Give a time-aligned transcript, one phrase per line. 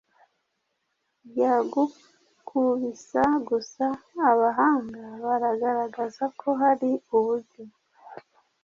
[1.39, 3.85] yagukubisa gusa
[4.29, 7.63] abahanga banagaragaza ko hari uburyo